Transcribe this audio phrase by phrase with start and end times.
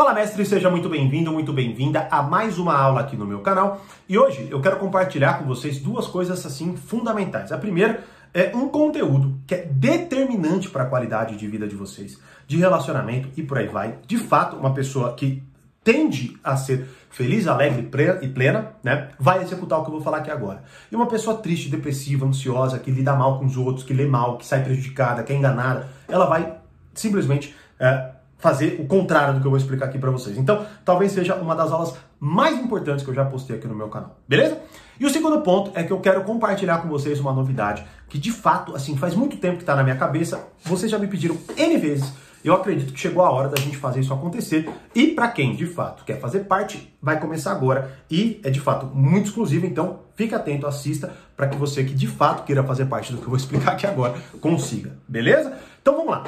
[0.00, 3.84] Fala mestre, seja muito bem-vindo, muito bem-vinda a mais uma aula aqui no meu canal.
[4.08, 7.52] E hoje eu quero compartilhar com vocês duas coisas assim fundamentais.
[7.52, 8.02] A primeira
[8.32, 13.28] é um conteúdo que é determinante para a qualidade de vida de vocês, de relacionamento
[13.36, 13.98] e por aí vai.
[14.06, 15.42] De fato, uma pessoa que
[15.84, 17.86] tende a ser feliz, alegre
[18.22, 20.64] e plena, né, vai executar o que eu vou falar aqui agora.
[20.90, 24.38] E uma pessoa triste, depressiva, ansiosa, que lida mal com os outros, que lê mal,
[24.38, 26.56] que sai prejudicada, que é enganada, ela vai
[26.94, 30.36] simplesmente é, fazer o contrário do que eu vou explicar aqui para vocês.
[30.36, 33.88] Então, talvez seja uma das aulas mais importantes que eu já postei aqui no meu
[33.88, 34.58] canal, beleza?
[34.98, 38.32] E o segundo ponto é que eu quero compartilhar com vocês uma novidade que de
[38.32, 40.48] fato, assim, faz muito tempo que está na minha cabeça.
[40.64, 42.12] Vocês já me pediram N vezes.
[42.42, 44.68] Eu acredito que chegou a hora da gente fazer isso acontecer.
[44.94, 48.86] E para quem de fato quer fazer parte, vai começar agora e é de fato
[48.86, 53.12] muito exclusivo, então fique atento, assista para que você que de fato queira fazer parte
[53.12, 55.52] do que eu vou explicar aqui agora consiga, beleza?
[55.80, 56.24] Então vamos lá.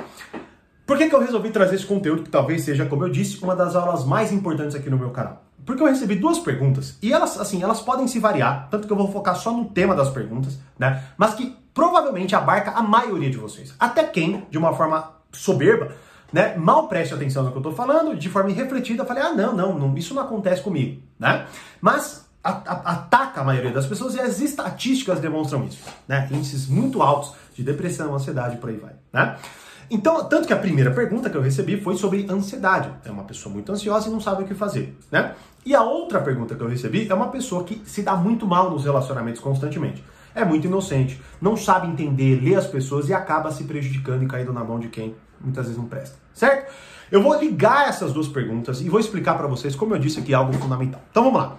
[0.87, 3.55] Por que, que eu resolvi trazer esse conteúdo que talvez seja, como eu disse, uma
[3.55, 5.45] das aulas mais importantes aqui no meu canal?
[5.65, 8.97] Porque eu recebi duas perguntas e elas, assim, elas podem se variar, tanto que eu
[8.97, 11.05] vou focar só no tema das perguntas, né?
[11.17, 13.75] Mas que provavelmente abarca a maioria de vocês.
[13.79, 15.93] Até quem, de uma forma soberba,
[16.33, 19.55] né, mal preste atenção no que eu estou falando, de forma irrefletida, falei, ah, não,
[19.55, 21.47] não, não, isso não acontece comigo, né?
[21.81, 26.29] Mas a, a, ataca a maioria das pessoas e as estatísticas demonstram isso, né?
[26.31, 29.37] Índices muito altos de depressão, ansiedade, por aí vai, né?
[29.93, 32.89] Então, tanto que a primeira pergunta que eu recebi foi sobre ansiedade.
[33.05, 35.35] É uma pessoa muito ansiosa e não sabe o que fazer, né?
[35.67, 38.71] E a outra pergunta que eu recebi é uma pessoa que se dá muito mal
[38.71, 40.03] nos relacionamentos constantemente.
[40.35, 44.51] É muito inocente, não sabe entender, ler as pessoas e acaba se prejudicando e caindo
[44.51, 46.73] na mão de quem muitas vezes não presta, certo?
[47.11, 50.33] Eu vou ligar essas duas perguntas e vou explicar para vocês, como eu disse aqui,
[50.33, 51.03] algo fundamental.
[51.11, 51.59] Então vamos lá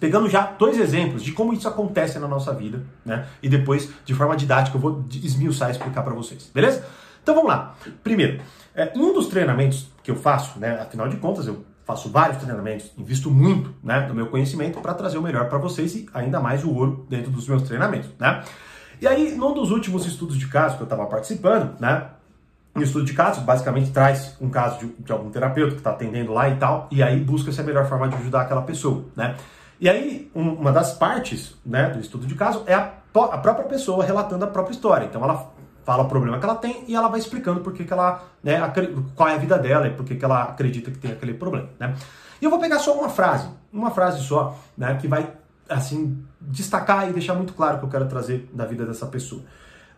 [0.00, 3.24] pegando já dois exemplos de como isso acontece na nossa vida, né?
[3.40, 6.84] E depois, de forma didática, eu vou esmiuçar e explicar para vocês, beleza?
[7.22, 7.74] Então vamos lá.
[8.02, 8.42] Primeiro,
[8.74, 12.90] é, um dos treinamentos que eu faço, né, afinal de contas, eu faço vários treinamentos,
[12.96, 16.64] invisto muito né, do meu conhecimento para trazer o melhor para vocês e ainda mais
[16.64, 18.10] o ouro dentro dos meus treinamentos.
[18.18, 18.42] Né?
[19.00, 22.06] E aí, num dos últimos estudos de caso que eu estava participando, né,
[22.74, 26.32] o estudo de caso basicamente traz um caso de, de algum terapeuta que está atendendo
[26.32, 29.04] lá e tal, e aí busca-se a melhor forma de ajudar aquela pessoa.
[29.14, 29.36] Né?
[29.80, 33.66] E aí, um, uma das partes né, do estudo de caso é a, a própria
[33.66, 35.04] pessoa relatando a própria história.
[35.04, 35.51] Então, ela
[35.84, 38.60] fala o problema que ela tem e ela vai explicando por que, que ela, né,
[39.14, 41.68] qual é a vida dela e por que, que ela acredita que tem aquele problema,
[41.78, 41.94] né?
[42.40, 45.32] E eu vou pegar só uma frase, uma frase só, né, que vai,
[45.68, 49.42] assim, destacar e deixar muito claro o que eu quero trazer da vida dessa pessoa.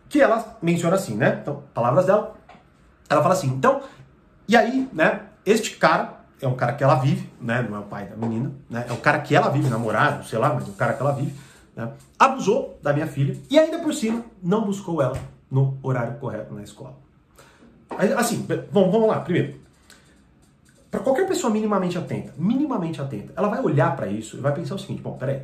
[0.07, 1.39] Que ela menciona assim, né?
[1.41, 2.35] Então, palavras dela,
[3.09, 3.81] ela fala assim, então,
[4.47, 7.83] e aí, né, este cara é um cara que ela vive, né, não é o
[7.83, 10.69] pai da menina, né, é o cara que ela vive, namorado, sei lá, mas é
[10.69, 11.33] o cara que ela vive,
[11.75, 15.17] né, abusou da minha filha e ainda por cima não buscou ela
[15.49, 16.95] no horário correto na escola.
[18.17, 19.59] Assim, vamos, vamos lá, primeiro.
[20.89, 24.75] Para qualquer pessoa minimamente atenta, minimamente atenta, ela vai olhar para isso e vai pensar
[24.75, 25.41] o seguinte: bom, peraí,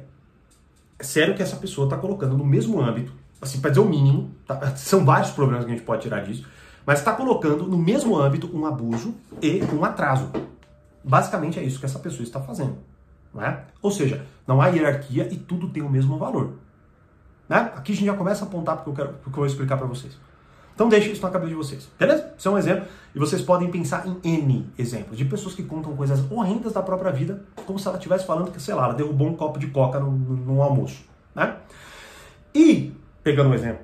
[0.98, 3.12] é sério que essa pessoa está colocando no mesmo âmbito,
[3.42, 4.76] assim, para dizer o mínimo, tá?
[4.78, 6.48] são vários problemas que a gente pode tirar disso,
[6.86, 10.32] mas está colocando no mesmo âmbito um abuso e um atraso.
[11.04, 12.78] Basicamente é isso que essa pessoa está fazendo.
[13.34, 13.64] Não é?
[13.82, 16.54] Ou seja, não há hierarquia e tudo tem o mesmo valor.
[17.52, 17.70] Né?
[17.76, 19.86] Aqui a gente já começa a apontar porque eu, quero, porque eu vou explicar para
[19.86, 20.18] vocês.
[20.74, 22.34] Então deixe isso na cabeça de vocês, beleza?
[22.38, 25.94] Isso é um exemplo e vocês podem pensar em N exemplos de pessoas que contam
[25.94, 29.28] coisas horrendas da própria vida, como se ela estivesse falando que, sei lá, ela derrubou
[29.28, 31.04] um copo de coca no, no, almoço,
[31.36, 31.58] né?
[32.56, 33.82] E, pegando um exemplo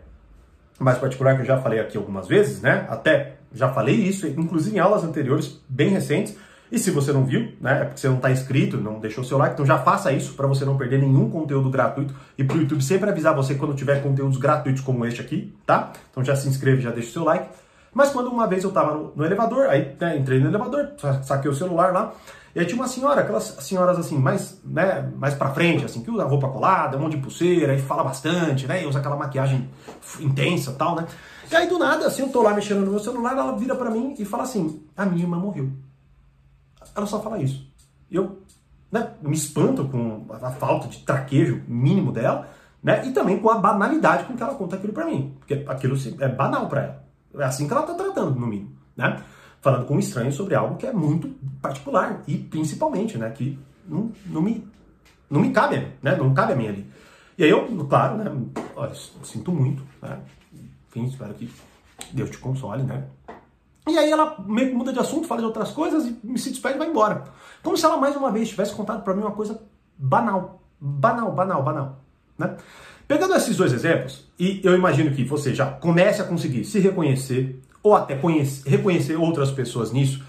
[0.79, 2.87] mais particular que eu já falei aqui algumas vezes, né?
[2.89, 6.37] Até já falei isso, inclusive em aulas anteriores, bem recentes,
[6.71, 9.37] e se você não viu, né, é porque você não está inscrito, não deixou seu
[9.37, 12.61] like, então já faça isso para você não perder nenhum conteúdo gratuito e para o
[12.61, 15.93] YouTube sempre avisar você quando tiver conteúdos gratuitos como este aqui, tá?
[16.11, 17.47] Então já se inscreve, já deixa o seu like.
[17.93, 20.89] Mas quando uma vez eu estava no, no, elevador, aí né, entrei no elevador,
[21.23, 22.13] saquei o celular lá,
[22.53, 26.11] e aí tinha uma senhora, aquelas senhoras assim, mais, né, mais pra frente, assim, que
[26.11, 29.69] usa roupa colada, um monte de pulseira, e fala bastante, né, e usa aquela maquiagem
[30.19, 31.07] intensa tal, né.
[31.49, 33.89] E aí do nada, assim, eu tô lá mexendo no meu celular, ela vira para
[33.89, 35.71] mim e fala assim, a minha irmã morreu.
[36.97, 37.71] Ela só fala isso.
[38.09, 38.41] Eu
[38.91, 42.49] né, me espanto com a falta de traquejo mínimo dela,
[42.81, 43.05] né?
[43.05, 45.35] E também com a banalidade com que ela conta aquilo para mim.
[45.37, 47.03] Porque aquilo é banal para ela.
[47.35, 49.21] É assim que ela tá tratando, no mínimo, né?
[49.61, 51.29] Falando com um estranho sobre algo que é muito
[51.61, 53.29] particular e principalmente, né?
[53.29, 54.67] Que não, não, me,
[55.29, 56.15] não me cabe, né?
[56.15, 56.91] Não cabe a mim ali.
[57.37, 58.31] E aí eu, claro, né?
[58.75, 58.93] Olha,
[59.23, 60.19] sinto muito, né?
[60.87, 61.51] Enfim, espero que
[62.11, 63.05] Deus te console, né?
[63.87, 66.75] E aí ela meio que muda de assunto, fala de outras coisas e se despede
[66.75, 67.23] e vai embora.
[67.63, 69.61] Como se ela mais uma vez tivesse contado para mim uma coisa
[69.97, 70.61] banal.
[70.79, 71.99] Banal, banal, banal.
[72.37, 72.55] Né?
[73.07, 77.61] Pegando esses dois exemplos, e eu imagino que você já comece a conseguir se reconhecer
[77.81, 80.23] ou até conhecer, reconhecer outras pessoas nisso,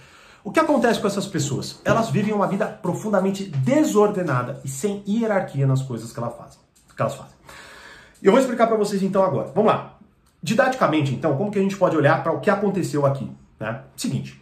[0.49, 1.79] O que acontece com essas pessoas?
[1.85, 6.59] Elas vivem uma vida profundamente desordenada e sem hierarquia nas coisas que elas fazem.
[6.95, 7.35] Que elas fazem.
[8.23, 9.51] Eu vou explicar para vocês então agora.
[9.55, 9.99] Vamos lá.
[10.43, 13.31] Didaticamente, então, como que a gente pode olhar para o que aconteceu aqui?
[13.59, 13.83] Né?
[13.97, 14.41] Seguinte,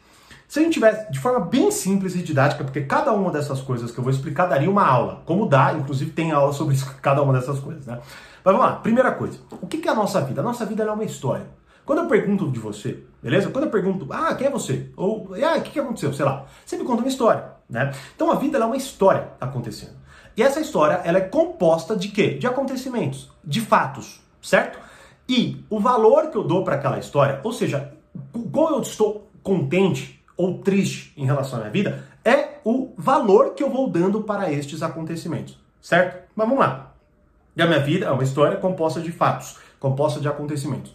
[0.49, 3.91] se a gente tivesse de forma bem simples e didática, porque cada uma dessas coisas
[3.91, 7.23] que eu vou explicar daria uma aula, como dá, inclusive tem aula sobre isso, cada
[7.23, 7.99] uma dessas coisas, né?
[8.45, 10.41] Mas vamos lá, primeira coisa, o que é a nossa vida?
[10.41, 11.47] A nossa vida é uma história.
[11.85, 13.51] Quando eu pergunto de você, beleza?
[13.51, 14.91] Quando eu pergunto, ah, quem é você?
[14.97, 16.13] Ou, ah, o que aconteceu?
[16.13, 16.45] Sei lá.
[16.65, 17.93] Você me conta uma história, né?
[18.15, 19.97] Então a vida é uma história acontecendo.
[20.37, 22.35] E essa história, ela é composta de quê?
[22.35, 24.79] De acontecimentos, de fatos, certo?
[25.29, 27.95] E o valor que eu dou para aquela história, ou seja,
[28.32, 33.62] como eu estou contente ou triste em relação à minha vida, é o valor que
[33.62, 36.28] eu vou dando para estes acontecimentos, certo?
[36.34, 36.93] Mas vamos lá.
[37.56, 40.94] E a minha vida é uma história composta de fatos, composta de acontecimentos.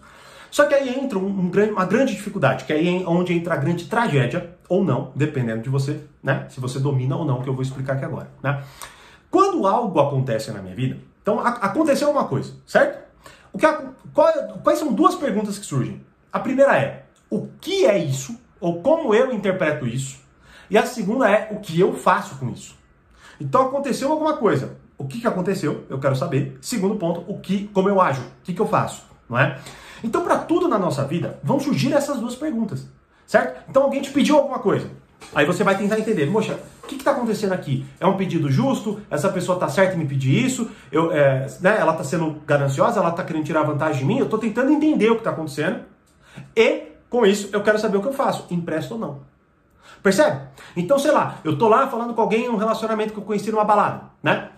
[0.51, 3.54] Só que aí entra um, um, uma grande dificuldade, que é aí é onde entra
[3.54, 6.45] a grande tragédia, ou não, dependendo de você, né?
[6.50, 8.62] Se você domina ou não, que eu vou explicar aqui agora, né?
[9.30, 13.01] Quando algo acontece na minha vida, então a, aconteceu uma coisa, certo?
[13.54, 13.66] O que,
[14.13, 16.01] qual, quais são duas perguntas que surgem?
[16.31, 17.00] A primeira é,
[17.31, 18.38] o que é isso?
[18.60, 20.19] Ou como eu interpreto isso?
[20.69, 22.75] E a segunda é, o que eu faço com isso?
[23.39, 24.78] Então aconteceu alguma coisa.
[24.98, 25.86] O que, que aconteceu?
[25.89, 26.60] Eu quero saber.
[26.62, 28.22] Segundo ponto, o que, como eu ajo?
[28.22, 29.04] O que, que eu faço?
[29.28, 29.57] Não é?
[30.04, 32.88] Então, para tudo na nossa vida, vão surgir essas duas perguntas,
[33.25, 33.63] certo?
[33.69, 34.89] Então, alguém te pediu alguma coisa.
[35.34, 37.86] Aí você vai tentar entender, moxa, o que está acontecendo aqui?
[38.00, 39.00] É um pedido justo?
[39.10, 40.69] Essa pessoa está certa em me pedir isso?
[40.92, 43.00] Eu, é, né, ela está sendo gananciosa?
[43.00, 44.18] Ela está querendo tirar vantagem de mim?
[44.18, 45.80] Eu estou tentando entender o que está acontecendo.
[46.56, 48.48] E, com isso, eu quero saber o que eu faço.
[48.50, 49.19] Empresto ou não.
[50.02, 50.48] Percebe?
[50.78, 53.52] Então, sei lá, eu tô lá falando com alguém em um relacionamento que eu conheci
[53.52, 54.50] numa balada, né?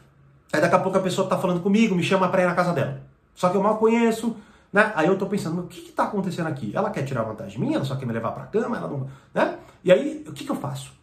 [0.53, 2.71] Aí daqui a pouco a pessoa tá falando comigo, me chama pra ir na casa
[2.71, 3.01] dela.
[3.33, 4.38] Só que eu mal conheço,
[4.71, 4.94] né?
[4.95, 6.71] Aí eu tô pensando, o que está acontecendo aqui?
[6.75, 7.73] Ela quer tirar vantagem mim?
[7.73, 8.77] Ela só quer me levar para cama?
[8.77, 9.57] Ela não, né?
[9.83, 10.94] E aí, o que, que eu faço?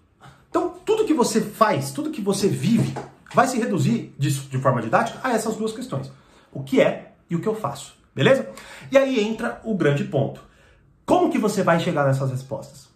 [0.49, 2.95] Então, tudo que você faz, tudo que você vive,
[3.35, 6.13] vai se reduzir de, de forma didática a essas duas questões.
[6.53, 8.49] O que é e o que eu faço, beleza?
[8.91, 10.50] E aí entra o grande ponto.
[11.11, 12.89] Como que você vai chegar nessas respostas?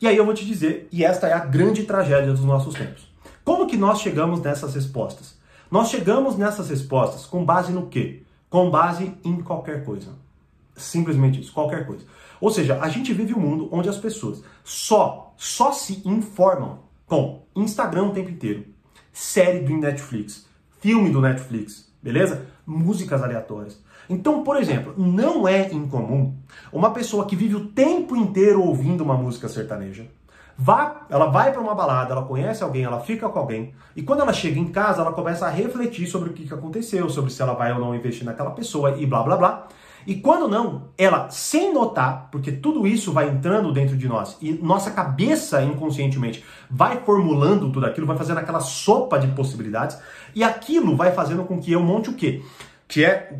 [0.00, 3.10] E aí eu vou te dizer, e esta é a grande tragédia dos nossos tempos.
[3.44, 5.38] Como que nós chegamos nessas respostas?
[5.70, 8.22] Nós chegamos nessas respostas com base no quê?
[8.50, 10.10] com base em qualquer coisa.
[10.76, 12.04] Simplesmente isso, qualquer coisa.
[12.40, 17.42] Ou seja, a gente vive um mundo onde as pessoas só, só se informam com
[17.54, 18.66] Instagram o tempo inteiro,
[19.12, 20.46] série do Netflix,
[20.80, 22.46] filme do Netflix, beleza?
[22.66, 23.80] Músicas aleatórias.
[24.08, 26.34] Então, por exemplo, não é incomum
[26.72, 30.06] uma pessoa que vive o tempo inteiro ouvindo uma música sertaneja,
[30.60, 34.22] Vá, ela vai para uma balada, ela conhece alguém, ela fica com alguém, e quando
[34.22, 37.52] ela chega em casa, ela começa a refletir sobre o que, aconteceu, sobre se ela
[37.52, 39.68] vai ou não investir naquela pessoa e blá blá blá.
[40.04, 44.50] E quando não, ela, sem notar, porque tudo isso vai entrando dentro de nós e
[44.52, 49.96] nossa cabeça inconscientemente vai formulando tudo aquilo, vai fazendo aquela sopa de possibilidades,
[50.34, 52.42] e aquilo vai fazendo com que eu monte o quê?
[52.88, 53.38] Que é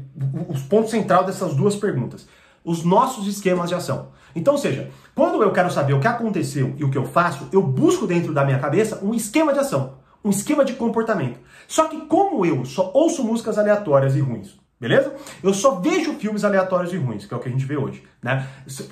[0.49, 2.29] o ponto central dessas duas perguntas.
[2.63, 4.11] Os nossos esquemas de ação.
[4.37, 7.49] Então, ou seja, quando eu quero saber o que aconteceu e o que eu faço,
[7.51, 11.41] eu busco dentro da minha cabeça um esquema de ação, um esquema de comportamento.
[11.67, 15.15] Só que como eu só ouço músicas aleatórias e ruins, beleza?
[15.43, 18.05] Eu só vejo filmes aleatórios e ruins, que é o que a gente vê hoje,
[18.23, 18.47] né?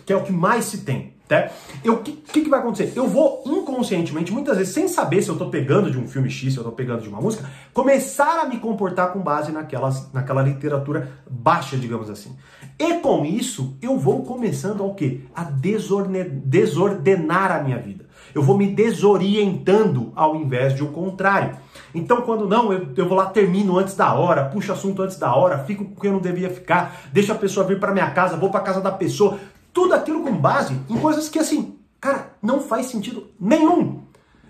[0.04, 1.15] Que é o que mais se tem.
[1.28, 1.50] Tá?
[1.84, 2.92] O que, que, vai acontecer?
[2.94, 6.52] Eu vou inconscientemente, muitas vezes, sem saber se eu estou pegando de um filme X,
[6.52, 10.40] se eu estou pegando de uma música, começar a me comportar com base naquelas, naquela
[10.40, 12.36] literatura baixa, digamos assim.
[12.78, 15.22] E com isso, eu vou começando ao quê?
[15.34, 18.06] A desordene, desordenar a minha vida.
[18.32, 21.56] Eu vou me desorientando ao invés de o contrário.
[21.94, 25.34] Então, quando não, eu, eu vou lá, termino antes da hora, puxo assunto antes da
[25.34, 28.36] hora, fico com quem eu não devia ficar, deixo a pessoa vir para minha casa,
[28.36, 29.38] vou para casa da pessoa,
[29.76, 34.04] tudo aquilo com base em coisas que, assim, cara, não faz sentido nenhum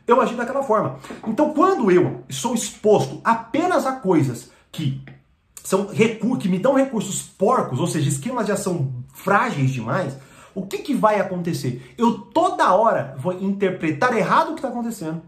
[0.07, 1.01] eu agir daquela forma.
[1.27, 5.03] Então, quando eu sou exposto apenas a coisas que
[5.65, 5.89] são
[6.39, 10.17] que me dão recursos porcos, ou seja, esquemas de ação frágeis demais,
[10.55, 11.93] o que, que vai acontecer?
[11.99, 15.23] Eu toda hora vou interpretar errado o que está acontecendo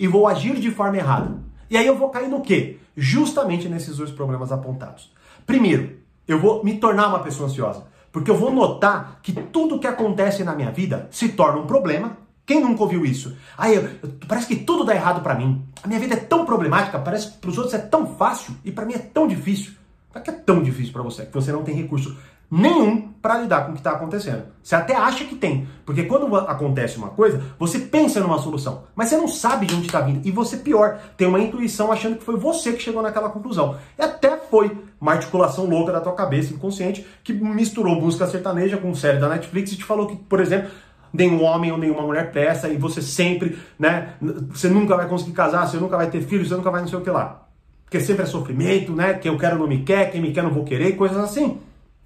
[0.00, 1.40] e vou agir de forma errada.
[1.70, 2.80] E aí eu vou cair no quê?
[2.96, 5.12] Justamente nesses dois problemas apontados.
[5.46, 5.96] Primeiro,
[6.26, 7.93] eu vou me tornar uma pessoa ansiosa.
[8.14, 12.16] Porque eu vou notar que tudo que acontece na minha vida se torna um problema.
[12.46, 13.36] Quem nunca ouviu isso?
[13.58, 15.66] Ah, eu, eu, parece que tudo dá errado para mim.
[15.82, 18.70] A minha vida é tão problemática, parece que para os outros é tão fácil e
[18.70, 19.72] para mim é tão difícil.
[20.12, 21.26] Por que é tão difícil para você?
[21.26, 22.16] Que você não tem recurso
[22.50, 24.44] nenhum para lidar com o que está acontecendo.
[24.62, 29.08] Você até acha que tem, porque quando acontece uma coisa, você pensa numa solução, mas
[29.08, 30.26] você não sabe de onde está vindo.
[30.26, 33.76] E você, pior, tem uma intuição achando que foi você que chegou naquela conclusão.
[33.98, 38.94] E até foi uma articulação louca da tua cabeça inconsciente que misturou música sertaneja com
[38.94, 40.70] série da Netflix e te falou que, por exemplo,
[41.12, 44.14] nenhum homem ou nenhuma mulher presta e você sempre, né,
[44.50, 46.98] você nunca vai conseguir casar, você nunca vai ter filhos, você nunca vai não sei
[46.98, 47.46] o que lá.
[47.84, 49.14] Porque sempre é sofrimento, né?
[49.14, 51.60] Quem eu quero não me quer, quem me quer não vou querer, coisas assim.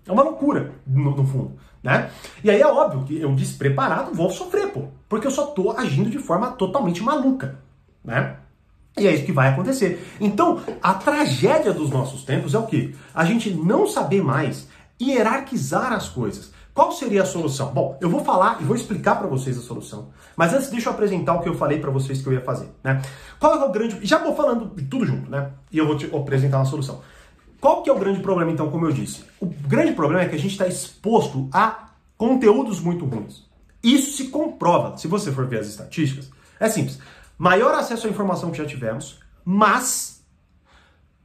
[0.06, 1.52] É uma loucura, no, no fundo,
[1.82, 2.10] né?
[2.42, 4.84] E aí é óbvio que eu despreparado vou sofrer, pô.
[5.08, 7.58] Porque eu só tô agindo de forma totalmente maluca,
[8.04, 8.36] né?
[8.98, 10.04] E é isso que vai acontecer.
[10.20, 12.94] Então, a tragédia dos nossos tempos é o quê?
[13.14, 14.68] A gente não saber mais
[15.00, 16.52] hierarquizar as coisas.
[16.74, 17.72] Qual seria a solução?
[17.72, 20.10] Bom, eu vou falar e vou explicar para vocês a solução.
[20.36, 22.68] Mas antes, deixa eu apresentar o que eu falei para vocês que eu ia fazer,
[22.84, 23.02] né?
[23.40, 23.98] Qual é o grande...
[24.02, 25.50] Já vou falando de tudo junto, né?
[25.72, 27.00] E eu vou te apresentar uma solução.
[27.60, 29.24] Qual que é o grande problema, então, como eu disse?
[29.40, 33.46] O grande problema é que a gente está exposto a conteúdos muito ruins.
[33.82, 36.30] Isso se comprova, se você for ver as estatísticas.
[36.60, 36.98] É simples
[37.38, 40.20] maior acesso à informação que já tivemos, mas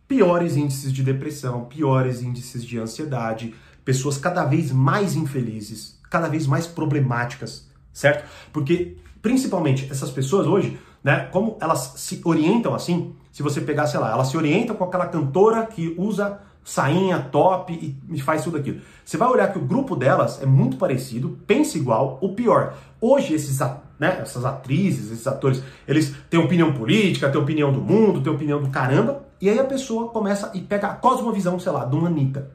[0.08, 6.46] piores índices de depressão, piores índices de ansiedade, pessoas cada vez mais infelizes, cada vez
[6.46, 8.30] mais problemáticas, certo?
[8.54, 14.00] Porque principalmente essas pessoas hoje, né, como elas se orientam assim, se você pegar, sei
[14.00, 18.80] lá, elas se orientam com aquela cantora que usa sainha, top e faz tudo aquilo.
[19.04, 22.76] Você vai olhar que o grupo delas é muito parecido, pensa igual, o pior.
[23.02, 23.60] Hoje esses
[24.00, 28.62] né, essas atrizes, esses atores, eles têm opinião política, têm opinião do mundo, têm opinião
[28.62, 32.10] do caramba, e aí a pessoa começa e pega a cosmovisão, sei lá, de uma
[32.10, 32.52] Anitta.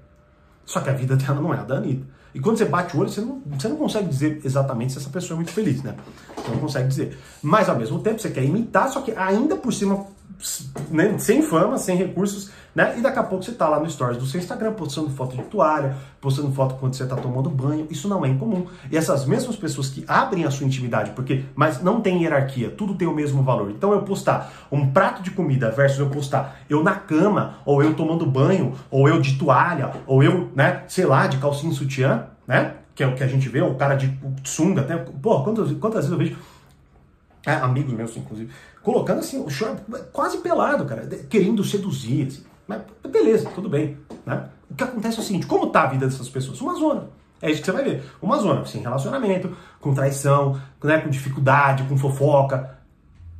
[0.65, 2.07] Só que a vida dela não é a da Anitta.
[2.33, 5.11] E quando você bate o olho, você não, você não consegue dizer exatamente se essa
[5.11, 5.97] pessoa é muito feliz, né?
[6.37, 7.19] Você não consegue dizer.
[7.43, 10.07] Mas ao mesmo tempo você quer imitar, só que ainda por cima
[10.91, 12.95] né, sem fama, sem recursos, né?
[12.97, 15.43] E daqui a pouco você tá lá no stories do seu Instagram postando foto de
[15.45, 17.89] toalha, postando foto quando você tá tomando banho.
[17.91, 18.67] Isso não é incomum.
[18.91, 22.95] E essas mesmas pessoas que abrem a sua intimidade, porque mas não tem hierarquia, tudo
[22.95, 23.71] tem o mesmo valor.
[23.71, 27.95] Então eu postar um prato de comida versus eu postar eu na cama, ou eu
[27.95, 32.27] tomando banho, ou eu de toalha, ou eu, né, sei lá, de calcinha e sutiã,
[32.47, 32.75] né?
[32.95, 36.09] Que é o que a gente vê, o cara de sunga, até, pô, quantas, quantas
[36.09, 36.37] vezes eu vejo
[37.47, 38.51] é, amigos meus, inclusive,
[38.83, 42.27] colocando assim, o short quase pelado, cara, querendo seduzir.
[42.27, 42.45] Assim.
[42.67, 43.97] Mas beleza, tudo bem.
[44.25, 44.49] Né?
[44.71, 46.61] O que acontece é o seguinte: como tá a vida dessas pessoas?
[46.61, 47.09] Uma zona.
[47.41, 48.03] É isso que você vai ver.
[48.21, 52.79] Uma zona, sem relacionamento, com traição, né, com dificuldade, com fofoca.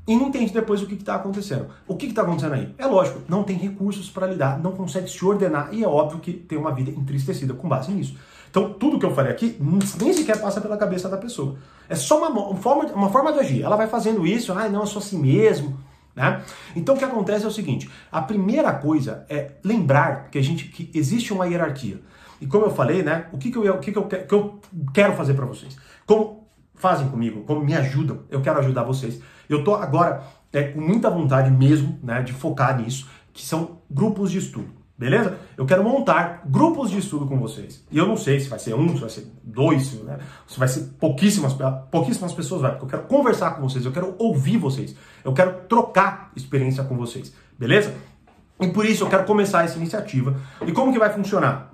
[0.07, 1.67] E não entende depois o que está acontecendo.
[1.87, 2.75] O que está acontecendo aí?
[2.79, 6.33] É lógico, não tem recursos para lidar, não consegue se ordenar e é óbvio que
[6.33, 8.17] tem uma vida entristecida com base nisso.
[8.51, 9.57] Então, tudo que eu falei aqui
[10.01, 11.57] nem sequer passa pela cabeça da pessoa.
[11.89, 13.63] É só uma, uma, forma, uma forma de agir.
[13.63, 15.79] Ela vai fazendo isso, ah, não, eu sou assim mesmo.
[16.15, 16.43] Né?
[16.75, 20.65] Então, o que acontece é o seguinte: a primeira coisa é lembrar que, a gente,
[20.65, 22.01] que existe uma hierarquia.
[22.41, 24.61] E como eu falei, né, o que, que, eu, o que, que, eu, que eu
[24.95, 25.77] quero fazer para vocês?
[26.07, 29.21] Como fazem comigo, como me ajudam, eu quero ajudar vocês.
[29.49, 34.31] Eu tô agora é, com muita vontade mesmo né, de focar nisso, que são grupos
[34.31, 34.78] de estudo.
[34.99, 35.39] Beleza?
[35.57, 37.85] Eu quero montar grupos de estudo com vocês.
[37.89, 40.19] E eu não sei se vai ser um, se vai ser dois, né?
[40.45, 41.55] se vai ser pouquíssimas,
[41.89, 45.53] pouquíssimas pessoas, vai, porque eu quero conversar com vocês, eu quero ouvir vocês, eu quero
[45.69, 47.33] trocar experiência com vocês.
[47.57, 47.95] Beleza?
[48.61, 50.35] E por isso eu quero começar essa iniciativa.
[50.67, 51.73] E como que vai funcionar?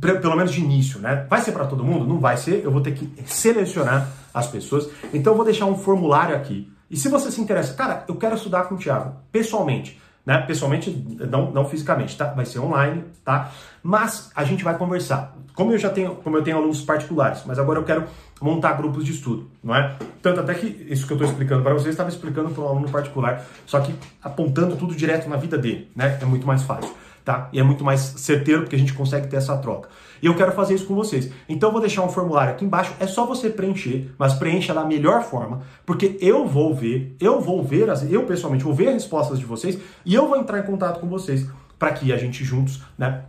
[0.00, 1.26] Pelo menos de início, né?
[1.30, 2.04] Vai ser para todo mundo?
[2.04, 2.64] Não vai ser.
[2.64, 4.88] Eu vou ter que selecionar as pessoas.
[5.12, 6.68] Então eu vou deixar um formulário aqui.
[6.90, 10.38] E se você se interessa, cara, eu quero estudar com o Thiago, pessoalmente né?
[10.38, 10.90] Pessoalmente,
[11.30, 12.26] não, não fisicamente, tá?
[12.26, 13.50] Vai ser online, tá?
[13.82, 15.36] Mas a gente vai conversar.
[15.54, 18.04] Como eu já tenho, como eu tenho alunos particulares, mas agora eu quero
[18.40, 19.96] montar grupos de estudo, não é?
[20.20, 22.88] Tanto até que isso que eu estou explicando para vocês estava explicando para um aluno
[22.90, 26.18] particular, só que apontando tudo direto na vida dele, né?
[26.20, 26.92] É muito mais fácil
[27.24, 27.48] tá?
[27.52, 29.88] E é muito mais certeiro porque a gente consegue ter essa troca.
[30.22, 31.30] E eu quero fazer isso com vocês.
[31.48, 34.84] Então eu vou deixar um formulário aqui embaixo, é só você preencher, mas preencha da
[34.84, 39.38] melhor forma, porque eu vou ver, eu vou ver, eu pessoalmente vou ver as respostas
[39.38, 41.46] de vocês e eu vou entrar em contato com vocês
[41.78, 43.24] para que a gente juntos, né,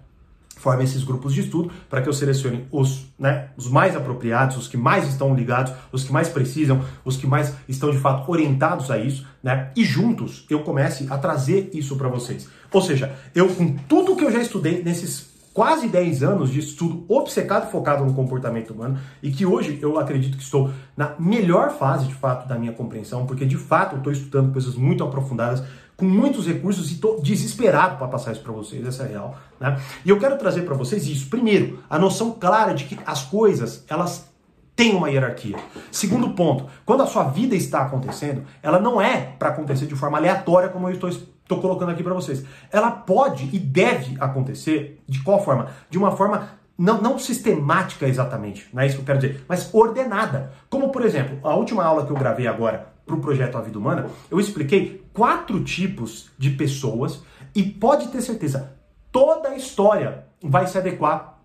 [0.55, 4.67] forme esses grupos de estudo para que eu selecione os, né, os mais apropriados, os
[4.67, 8.89] que mais estão ligados, os que mais precisam, os que mais estão de fato orientados
[8.89, 9.71] a isso, né?
[9.75, 12.47] E juntos eu comece a trazer isso para vocês.
[12.71, 17.05] Ou seja, eu com tudo que eu já estudei nesses quase 10 anos de estudo
[17.07, 22.07] obcecado focado no comportamento humano e que hoje eu acredito que estou na melhor fase
[22.07, 25.63] de fato da minha compreensão, porque de fato eu estou estudando coisas muito aprofundadas
[25.97, 29.37] com muitos recursos e estou desesperado para passar isso para vocês, essa é real.
[29.59, 29.79] Né?
[30.03, 31.29] E eu quero trazer para vocês isso.
[31.29, 34.29] Primeiro, a noção clara de que as coisas, elas
[34.75, 35.57] têm uma hierarquia.
[35.91, 40.17] Segundo ponto, quando a sua vida está acontecendo, ela não é para acontecer de forma
[40.17, 42.43] aleatória, como eu estou, estou colocando aqui para vocês.
[42.71, 45.69] Ela pode e deve acontecer de qual forma?
[45.89, 49.73] De uma forma não, não sistemática exatamente, não é isso que eu quero dizer, mas
[49.73, 50.51] ordenada.
[50.69, 53.77] Como, por exemplo, a última aula que eu gravei agora para o projeto A Vida
[53.77, 57.21] Humana, eu expliquei quatro tipos de pessoas
[57.53, 58.73] e pode ter certeza,
[59.11, 61.39] toda a história vai se adequar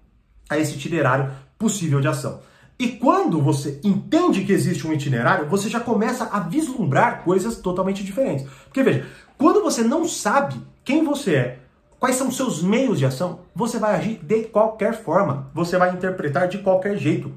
[0.49, 2.41] a esse itinerário possível de ação.
[2.79, 8.03] E quando você entende que existe um itinerário, você já começa a vislumbrar coisas totalmente
[8.03, 8.47] diferentes.
[8.65, 11.59] Porque veja, quando você não sabe quem você é,
[11.99, 15.93] quais são os seus meios de ação, você vai agir de qualquer forma, você vai
[15.93, 17.31] interpretar de qualquer jeito.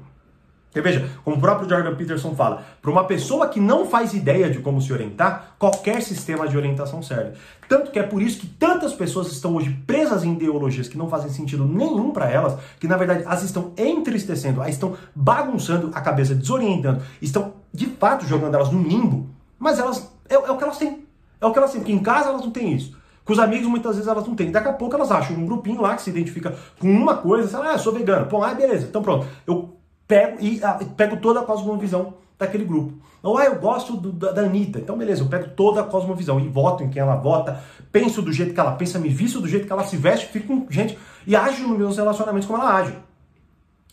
[0.80, 4.58] Veja, como o próprio Jordan Peterson fala, para uma pessoa que não faz ideia de
[4.58, 7.32] como se orientar, qualquer sistema de orientação serve.
[7.68, 11.08] Tanto que é por isso que tantas pessoas estão hoje presas em ideologias que não
[11.08, 16.00] fazem sentido nenhum para elas, que na verdade as estão entristecendo, as estão bagunçando a
[16.00, 19.28] cabeça, desorientando, estão de fato jogando elas no limbo,
[19.58, 21.04] mas elas é, é o que elas têm.
[21.40, 22.96] É o que elas têm, porque em casa elas não têm isso.
[23.24, 24.50] Com os amigos, muitas vezes elas não têm.
[24.50, 27.58] Daqui a pouco elas acham um grupinho lá que se identifica com uma coisa, sei
[27.58, 28.26] lá, ah, sou vegano.
[28.26, 29.26] Pô, ah, beleza, então pronto.
[29.46, 29.73] Eu
[30.06, 32.94] pego e ah, pego toda a cosmovisão daquele grupo.
[33.22, 34.78] Ou, ah, eu gosto do, da, da Anitta.
[34.78, 38.32] Então, beleza, eu pego toda a cosmovisão e voto em quem ela vota, penso do
[38.32, 40.98] jeito que ela pensa, me visto do jeito que ela se veste, fico com gente
[41.26, 42.94] e ajo nos meus relacionamentos como ela age.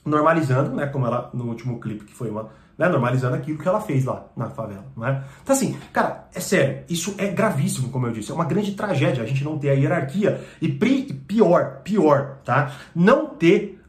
[0.04, 3.80] Normalizando, né, como ela no último clipe que foi uma, né, normalizando aquilo que ela
[3.80, 5.24] fez lá na favela, não é?
[5.44, 9.24] Então assim, cara, é sério, isso é gravíssimo, como eu disse, é uma grande tragédia
[9.24, 12.74] a gente não ter a hierarquia e pior, pior, tá?
[12.96, 13.81] Não ter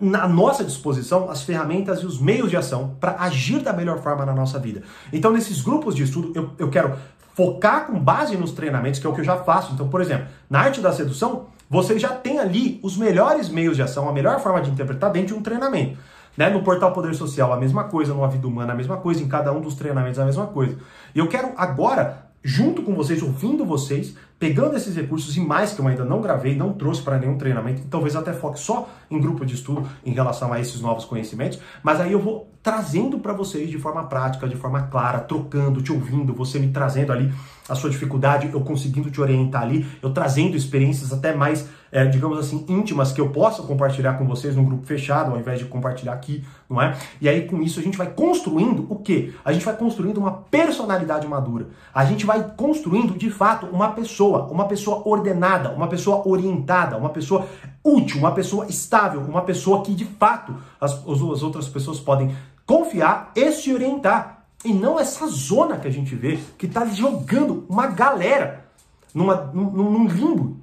[0.00, 4.24] na nossa disposição as ferramentas e os meios de ação para agir da melhor forma
[4.24, 4.82] na nossa vida.
[5.12, 6.94] Então, nesses grupos de estudo, eu, eu quero
[7.34, 9.72] focar com base nos treinamentos, que é o que eu já faço.
[9.72, 13.82] Então, por exemplo, na arte da sedução, você já tem ali os melhores meios de
[13.82, 15.98] ação, a melhor forma de interpretar dentro de um treinamento.
[16.36, 16.48] Né?
[16.48, 19.28] No portal Poder Social, a mesma coisa, no A Vida Humana, a mesma coisa, em
[19.28, 20.76] cada um dos treinamentos, a mesma coisa.
[21.14, 25.80] E eu quero agora junto com vocês, ouvindo vocês, pegando esses recursos e mais que
[25.80, 29.44] eu ainda não gravei, não trouxe para nenhum treinamento, talvez até foque só em grupo
[29.44, 33.68] de estudo em relação a esses novos conhecimentos, mas aí eu vou trazendo para vocês
[33.68, 37.32] de forma prática, de forma clara, trocando, te ouvindo, você me trazendo ali
[37.70, 42.36] a sua dificuldade, eu conseguindo te orientar ali, eu trazendo experiências até mais, é, digamos
[42.36, 46.12] assim, íntimas que eu possa compartilhar com vocês num grupo fechado, ao invés de compartilhar
[46.12, 46.96] aqui, não é?
[47.20, 49.32] E aí com isso a gente vai construindo o quê?
[49.44, 51.68] A gente vai construindo uma personalidade madura.
[51.94, 57.10] A gente vai construindo de fato uma pessoa, uma pessoa ordenada, uma pessoa orientada, uma
[57.10, 57.46] pessoa
[57.84, 62.34] útil, uma pessoa estável, uma pessoa que de fato as, as outras pessoas podem
[62.66, 64.39] confiar e se orientar.
[64.64, 68.66] E não essa zona que a gente vê que está jogando uma galera
[69.14, 70.60] numa, num, num limbo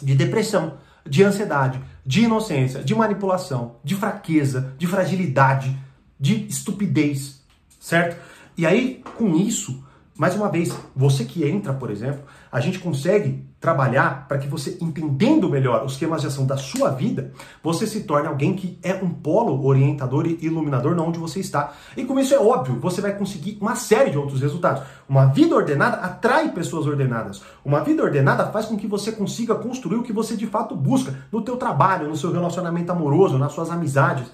[0.00, 5.76] de depressão, de ansiedade, de inocência, de manipulação, de fraqueza, de fragilidade,
[6.18, 7.42] de estupidez,
[7.80, 8.16] certo?
[8.56, 9.84] E aí, com isso,
[10.18, 14.78] mais uma vez, você que entra, por exemplo, a gente consegue trabalhar para que você,
[14.80, 18.94] entendendo melhor os esquemas de ação da sua vida, você se torne alguém que é
[18.94, 21.74] um polo orientador e iluminador na onde você está.
[21.96, 24.82] E com isso é óbvio, você vai conseguir uma série de outros resultados.
[25.06, 27.42] Uma vida ordenada atrai pessoas ordenadas.
[27.64, 31.14] Uma vida ordenada faz com que você consiga construir o que você de fato busca
[31.30, 34.26] no teu trabalho, no seu relacionamento amoroso, nas suas amizades.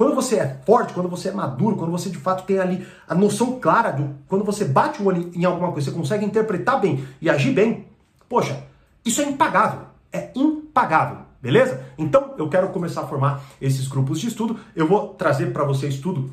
[0.00, 3.14] Quando você é forte, quando você é maduro, quando você de fato tem ali a
[3.14, 4.14] noção clara do.
[4.28, 7.84] Quando você bate o olho em alguma coisa, você consegue interpretar bem e agir bem,
[8.26, 8.64] poxa,
[9.04, 9.80] isso é impagável.
[10.10, 11.18] É impagável.
[11.42, 11.84] Beleza?
[11.98, 14.58] Então eu quero começar a formar esses grupos de estudo.
[14.74, 16.32] Eu vou trazer para vocês tudo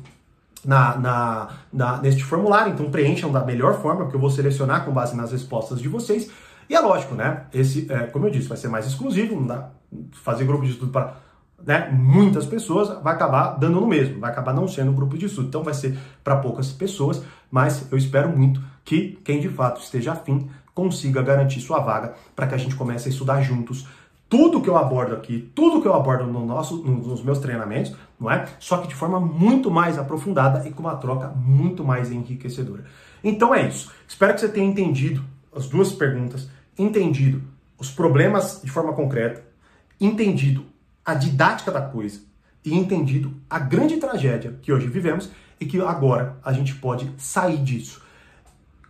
[0.64, 4.92] na, na, na, neste formulário, então preencham da melhor forma, que eu vou selecionar com
[4.92, 6.30] base nas respostas de vocês.
[6.70, 7.44] E é lógico, né?
[7.52, 9.68] Esse, é, como eu disse, vai ser mais exclusivo, não dá
[10.12, 11.27] fazer grupo de estudo para
[11.64, 15.26] né, muitas pessoas, vai acabar dando no mesmo, vai acabar não sendo um grupo de
[15.26, 15.48] estudo.
[15.48, 20.12] Então vai ser para poucas pessoas, mas eu espero muito que quem de fato esteja
[20.12, 23.86] afim consiga garantir sua vaga para que a gente comece a estudar juntos
[24.28, 28.30] tudo que eu abordo aqui, tudo que eu abordo no nosso, nos meus treinamentos, não
[28.30, 28.46] é?
[28.58, 32.84] Só que de forma muito mais aprofundada e com uma troca muito mais enriquecedora.
[33.24, 33.90] Então é isso.
[34.06, 37.42] Espero que você tenha entendido as duas perguntas, entendido
[37.78, 39.42] os problemas de forma concreta,
[39.98, 40.64] entendido
[41.08, 42.20] a didática da coisa
[42.62, 47.56] e entendido a grande tragédia que hoje vivemos e que agora a gente pode sair
[47.56, 48.02] disso,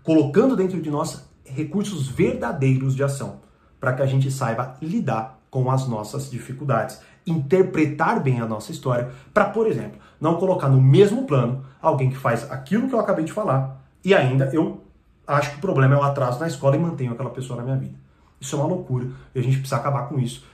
[0.02, 3.38] colocando dentro de nós recursos verdadeiros de ação,
[3.78, 9.12] para que a gente saiba lidar com as nossas dificuldades, interpretar bem a nossa história,
[9.32, 13.24] para, por exemplo, não colocar no mesmo plano alguém que faz aquilo que eu acabei
[13.24, 14.82] de falar e ainda eu
[15.24, 17.76] acho que o problema é o atraso na escola e mantenho aquela pessoa na minha
[17.76, 17.94] vida.
[18.40, 20.44] Isso é uma loucura e a gente precisa acabar com isso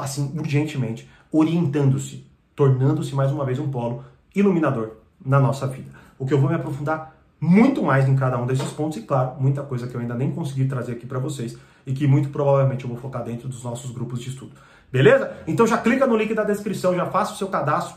[0.00, 4.92] assim, urgentemente, orientando-se, tornando-se mais uma vez um polo iluminador
[5.24, 5.90] na nossa vida.
[6.18, 9.40] O que eu vou me aprofundar muito mais em cada um desses pontos e, claro,
[9.40, 12.84] muita coisa que eu ainda nem consegui trazer aqui para vocês e que muito provavelmente
[12.84, 14.52] eu vou focar dentro dos nossos grupos de estudo.
[14.92, 15.32] Beleza?
[15.46, 17.96] Então já clica no link da descrição, já faça o seu cadastro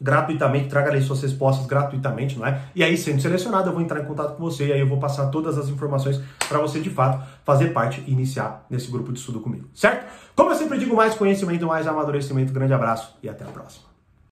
[0.00, 2.62] gratuitamente, traga ali suas respostas gratuitamente, não é?
[2.74, 4.98] E aí, sendo selecionado, eu vou entrar em contato com você e aí eu vou
[4.98, 9.18] passar todas as informações para você, de fato, fazer parte e iniciar nesse grupo de
[9.18, 10.06] estudo comigo, certo?
[10.34, 12.52] Como eu sempre digo, mais conhecimento, mais amadurecimento.
[12.52, 13.93] Grande abraço e até a próxima.